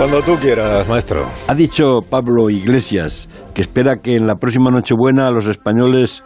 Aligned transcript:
Cuando 0.00 0.22
tú 0.22 0.38
quieras, 0.40 0.88
maestro. 0.88 1.26
Ha 1.46 1.54
dicho 1.54 2.00
Pablo 2.00 2.48
Iglesias 2.48 3.28
que 3.52 3.60
espera 3.60 3.98
que 3.98 4.16
en 4.16 4.26
la 4.26 4.36
próxima 4.36 4.70
Nochebuena 4.70 5.30
los 5.30 5.46
españoles 5.46 6.24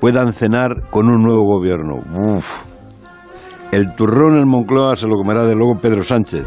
puedan 0.00 0.32
cenar 0.32 0.88
con 0.88 1.08
un 1.08 1.20
nuevo 1.20 1.42
gobierno. 1.42 1.96
El 3.72 3.86
turrón 3.96 4.38
en 4.38 4.46
Moncloa 4.46 4.94
se 4.94 5.08
lo 5.08 5.16
comerá 5.16 5.42
de 5.42 5.56
luego 5.56 5.80
Pedro 5.80 6.02
Sánchez, 6.02 6.46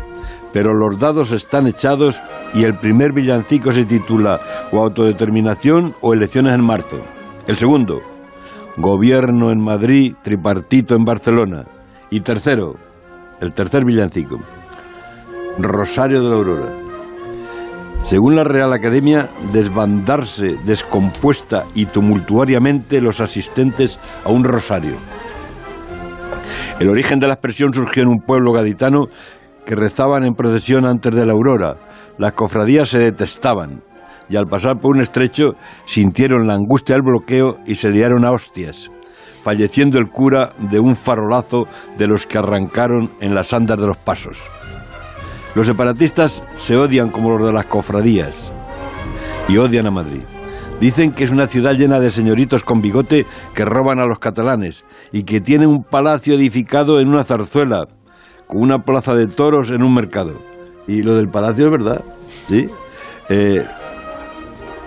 pero 0.53 0.73
los 0.73 0.97
dados 0.97 1.33
están 1.33 1.67
echados 1.67 2.21
y 2.53 2.63
el 2.63 2.77
primer 2.77 3.11
villancico 3.11 3.73
se 3.73 3.83
titula 3.83 4.39
o 4.71 4.79
autodeterminación 4.79 5.93
o 5.99 6.13
elecciones 6.13 6.53
en 6.53 6.63
marzo. 6.63 6.99
El 7.47 7.57
segundo, 7.57 7.99
gobierno 8.77 9.51
en 9.51 9.61
Madrid, 9.61 10.15
tripartito 10.23 10.95
en 10.95 11.03
Barcelona. 11.03 11.65
Y 12.09 12.21
tercero, 12.21 12.75
el 13.41 13.51
tercer 13.51 13.83
villancico, 13.83 14.37
Rosario 15.57 16.21
de 16.21 16.29
la 16.29 16.35
Aurora. 16.35 16.73
Según 18.03 18.35
la 18.35 18.43
Real 18.43 18.71
Academia, 18.73 19.29
desbandarse 19.51 20.57
descompuesta 20.65 21.63
y 21.73 21.85
tumultuariamente 21.85 23.01
los 23.01 23.21
asistentes 23.21 23.99
a 24.23 24.29
un 24.29 24.43
rosario. 24.43 24.95
El 26.79 26.89
origen 26.89 27.19
de 27.19 27.27
la 27.27 27.33
expresión 27.33 27.73
surgió 27.73 28.03
en 28.03 28.09
un 28.09 28.19
pueblo 28.19 28.51
gaditano 28.51 29.05
que 29.65 29.75
rezaban 29.75 30.25
en 30.25 30.35
procesión 30.35 30.85
antes 30.85 31.15
de 31.15 31.25
la 31.25 31.33
aurora. 31.33 31.77
Las 32.17 32.33
cofradías 32.33 32.89
se 32.89 32.99
detestaban 32.99 33.81
y 34.29 34.35
al 34.35 34.45
pasar 34.45 34.79
por 34.79 34.95
un 34.95 35.01
estrecho 35.01 35.53
sintieron 35.85 36.47
la 36.47 36.55
angustia 36.55 36.95
del 36.95 37.03
bloqueo 37.03 37.57
y 37.65 37.75
se 37.75 37.89
liaron 37.89 38.25
a 38.25 38.31
hostias, 38.31 38.91
falleciendo 39.43 39.97
el 39.97 40.09
cura 40.09 40.49
de 40.69 40.79
un 40.79 40.95
farolazo 40.95 41.63
de 41.97 42.07
los 42.07 42.27
que 42.27 42.37
arrancaron 42.37 43.11
en 43.21 43.33
las 43.33 43.53
andas 43.53 43.79
de 43.79 43.87
los 43.87 43.97
pasos. 43.97 44.43
Los 45.55 45.67
separatistas 45.67 46.43
se 46.55 46.75
odian 46.75 47.09
como 47.09 47.29
los 47.31 47.45
de 47.45 47.53
las 47.53 47.65
cofradías 47.65 48.53
y 49.47 49.57
odian 49.57 49.87
a 49.87 49.91
Madrid. 49.91 50.23
Dicen 50.81 51.13
que 51.13 51.23
es 51.23 51.31
una 51.31 51.47
ciudad 51.47 51.73
llena 51.75 52.01
de 52.01 52.09
señoritos 52.09 52.65
con 52.65 52.81
bigote 52.81 53.25
que 53.53 53.63
roban 53.63 53.99
a 53.99 54.05
los 54.05 54.19
catalanes 54.19 54.85
y 55.13 55.23
que 55.23 55.39
tiene 55.39 55.65
un 55.65 55.83
palacio 55.83 56.35
edificado 56.35 56.99
en 56.99 57.07
una 57.07 57.23
zarzuela, 57.23 57.85
con 58.47 58.61
una 58.61 58.79
plaza 58.79 59.15
de 59.15 59.27
toros 59.27 59.71
en 59.71 59.81
un 59.81 59.93
mercado. 59.93 60.41
Y 60.87 61.01
lo 61.01 61.15
del 61.15 61.29
palacio 61.29 61.65
es 61.65 61.71
verdad, 61.71 62.03
¿sí? 62.47 62.65
Eh, 63.29 63.65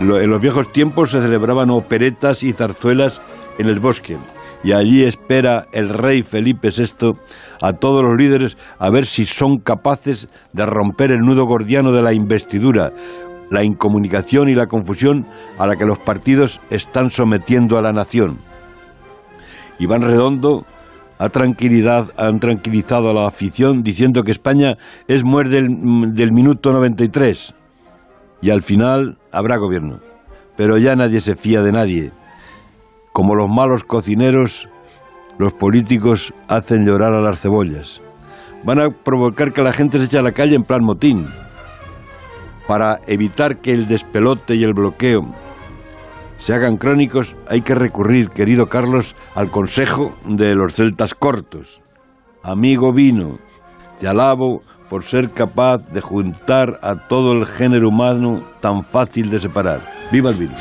en 0.01 0.31
los 0.31 0.41
viejos 0.41 0.71
tiempos 0.71 1.11
se 1.11 1.23
celebraban 1.23 1.71
operetas 1.71 2.45
y 2.45 2.53
zarzuelas 2.53 3.23
en 3.59 3.69
el 3.69 3.81
bosque. 3.81 4.19
Y 4.65 4.73
allí 4.73 5.05
espera 5.05 5.67
el 5.73 5.89
rey 5.89 6.23
Felipe 6.23 6.71
VI 6.71 7.13
a 7.63 7.75
todos 7.75 8.03
los 8.03 8.17
líderes 8.17 8.57
a 8.79 8.91
ver 8.91 9.07
si 9.07 9.25
son 9.25 9.59
capaces 9.59 10.29
de 10.53 10.67
romper 10.67 11.13
el 11.13 11.21
nudo 11.21 11.45
gordiano 11.47 11.93
de 11.93 12.03
la 12.03 12.13
investidura, 12.13 12.93
la 13.51 13.63
incomunicación 13.65 14.49
y 14.49 14.55
la 14.55 14.67
confusión 14.67 15.27
a 15.59 15.67
la 15.67 15.77
que 15.77 15.87
los 15.87 15.99
partidos 15.99 16.61
están 16.71 17.11
sometiendo 17.11 17.79
a 17.79 17.83
la 17.83 17.93
nación. 17.93 18.39
Iván 19.79 20.03
Redondo 20.03 20.67
ha 21.19 21.29
tranquilidad, 21.29 22.11
han 22.17 22.39
tranquilizado 22.41 23.11
a 23.11 23.15
la 23.15 23.27
afición 23.27 23.83
diciendo 23.83 24.23
que 24.23 24.33
España 24.33 24.77
es 25.07 25.25
muerte 25.25 25.57
del, 25.57 25.69
del 26.15 26.33
minuto 26.33 26.73
93 26.73 27.55
y 28.41 28.51
al 28.51 28.63
final 28.63 29.19
habrá 29.33 29.57
gobierno. 29.57 29.99
Pero 30.57 30.79
ya 30.79 30.97
nadie 30.97 31.21
se 31.21 31.37
fía 31.37 31.63
de 31.63 31.73
nadie. 31.73 32.11
Como 33.13 33.35
los 33.35 33.49
malos 33.49 33.85
cocineros, 33.85 34.69
los 35.39 35.53
políticos 35.53 36.33
hacen 36.49 36.85
llorar 36.85 37.15
a 37.15 37.21
las 37.21 37.41
cebollas. 37.41 38.03
Van 38.65 38.81
a 38.81 38.91
provocar 38.91 39.53
que 39.53 39.63
la 39.63 39.73
gente 39.73 39.99
se 39.99 40.07
eche 40.07 40.19
a 40.19 40.23
la 40.23 40.33
calle 40.33 40.57
en 40.57 40.65
plan 40.65 40.85
motín. 40.85 41.27
Para 42.67 42.99
evitar 43.07 43.59
que 43.59 43.73
el 43.73 43.87
despelote 43.87 44.55
y 44.55 44.65
el 44.65 44.75
bloqueo 44.75 45.23
se 46.39 46.55
hagan 46.55 46.77
crónicos, 46.77 47.35
hay 47.49 47.63
que 47.63 47.75
recurrir, 47.75 48.31
querido 48.31 48.67
Carlos, 48.67 49.17
al 49.35 49.51
consejo 49.51 50.17
de 50.25 50.55
los 50.55 50.75
celtas 50.75 51.15
cortos. 51.15 51.83
Amigo 52.43 52.93
vino, 52.93 53.39
te 53.99 54.07
alabo 54.07 54.63
por 54.89 55.03
ser 55.03 55.33
capaz 55.33 55.79
de 55.93 56.01
juntar 56.01 56.79
a 56.83 57.09
todo 57.09 57.33
el 57.33 57.47
género 57.47 57.89
humano 57.89 58.43
tan 58.61 58.85
fácil 58.85 59.31
de 59.31 59.41
separar. 59.41 59.81
¡Viva 60.11 60.31
el 60.31 60.37
vino! 60.37 60.55